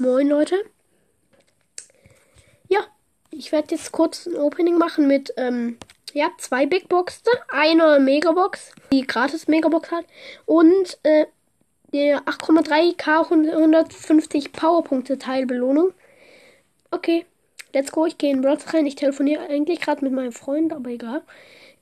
[0.00, 0.56] Moin Leute.
[2.68, 2.86] Ja,
[3.30, 5.76] ich werde jetzt kurz ein Opening machen mit ähm,
[6.14, 10.06] ja, zwei Big Boxen, eine Megabox, die gratis Megabox hat
[10.46, 11.26] und äh,
[11.92, 15.92] der 8,3k 150 Powerpunkte Teilbelohnung.
[16.90, 17.26] Okay,
[17.74, 18.06] let's go.
[18.06, 18.86] Ich gehe in Bronze rein.
[18.86, 21.20] Ich telefoniere eigentlich gerade mit meinem Freund, aber egal.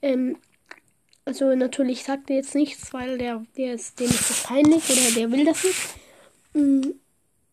[0.02, 0.38] Ähm,
[1.24, 5.14] also natürlich sagt er jetzt nichts, weil der, der ist, dem ist das peinlich oder
[5.14, 5.94] der will das nicht.
[6.54, 6.98] Mhm.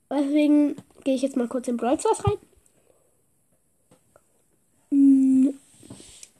[0.09, 2.38] Deswegen gehe ich jetzt mal kurz in Brawl Stars rein.
[4.91, 5.59] Mhm.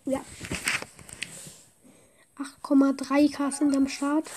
[0.06, 0.24] Ja.
[2.38, 4.30] 8,3k sind am Start.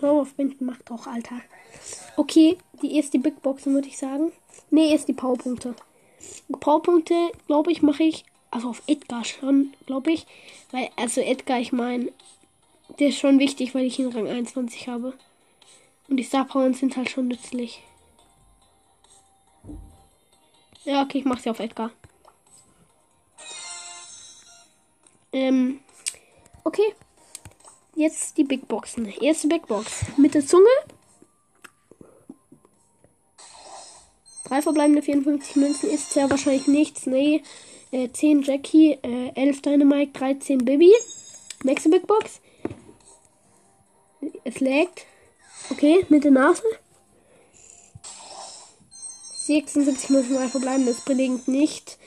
[0.00, 1.42] So, Binden macht auch, Alter.
[2.16, 4.32] Okay, die erste Big Boxen würde ich sagen.
[4.70, 5.74] Ne, erst die Powerpunkte.
[6.58, 8.24] Powerpunkte, glaube ich, mache ich.
[8.50, 10.26] Also auf Edgar schon, glaube ich.
[10.70, 12.10] Weil, also Edgar, ich meine,
[12.98, 15.14] der ist schon wichtig, weil ich ihn Rang 21 habe.
[16.08, 17.82] Und die Star Powers sind halt schon nützlich.
[20.84, 21.90] Ja, okay, ich mache sie auf Edgar.
[25.32, 25.80] Ähm,
[26.64, 26.94] okay.
[27.94, 29.06] Jetzt die Big Boxen.
[29.06, 30.04] Erste Big Box.
[30.16, 30.64] Mit der Zunge.
[34.44, 37.06] Drei verbleibende 54 Münzen ist sehr wahrscheinlich nichts.
[37.06, 37.42] Nee.
[37.92, 40.92] Äh, 10 Jackie, äh, 11 Dynamite, 13 Baby.
[41.62, 42.40] Nächste Big Box.
[44.44, 45.06] Es laggt.
[45.70, 46.62] Okay, mit der Nase.
[49.34, 51.98] 76 Münzen, drei verbleibende ist belegt nicht.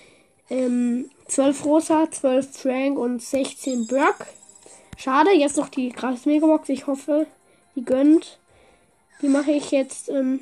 [0.49, 4.27] Ähm, 12 Rosa, 12 Frank und 16 Brock.
[4.97, 6.69] Schade, jetzt noch die krasse Megabox.
[6.69, 7.27] Ich hoffe,
[7.75, 8.39] die gönnt.
[9.21, 10.09] Die mache ich jetzt.
[10.09, 10.41] Ähm,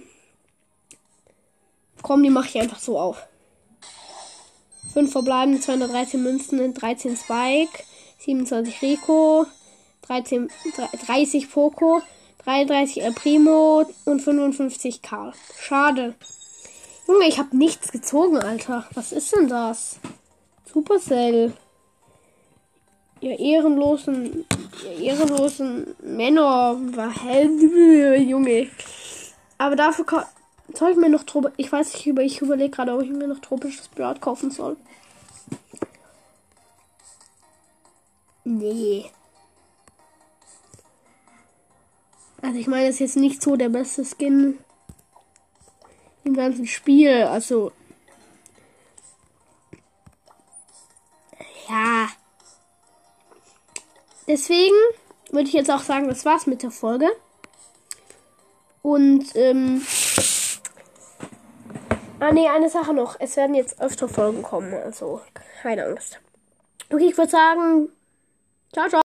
[2.01, 3.27] komm, die mache ich einfach so auf.
[4.93, 7.83] 5 verbleibende, 213 Münzen, 13 Spike,
[8.19, 9.45] 27 Rico,
[10.07, 10.49] 13,
[11.05, 12.01] 30 Poco,
[12.45, 15.33] 33 El Primo und 55 Karl.
[15.59, 16.15] Schade.
[17.07, 18.85] Junge, ich habe nichts gezogen, Alter.
[18.93, 19.99] Was ist denn das?
[20.71, 21.53] Supercell.
[23.19, 24.45] Ihr ehrenlosen,
[24.83, 26.75] ihr ehrenlosen Männer.
[28.17, 28.69] Junge.
[29.57, 30.05] Aber dafür
[30.73, 33.39] soll ich mir noch Trop Ich weiß nicht, ich überlege gerade, ob ich mir noch
[33.39, 34.77] tropisches Blatt kaufen soll.
[38.43, 39.11] Nee.
[42.41, 44.57] Also ich meine, das ist jetzt nicht so der beste Skin
[46.23, 47.23] im ganzen Spiel.
[47.23, 47.71] Also.
[51.69, 52.09] Ja.
[54.27, 54.75] Deswegen
[55.31, 57.09] würde ich jetzt auch sagen, das war's mit der Folge.
[58.81, 59.85] Und, ähm.
[62.19, 63.15] Ah, nee, eine Sache noch.
[63.19, 64.73] Es werden jetzt öfter Folgen kommen.
[64.73, 65.21] Also,
[65.61, 66.19] keine Angst.
[66.91, 67.89] Okay, ich würde sagen.
[68.73, 69.01] Ciao, ciao.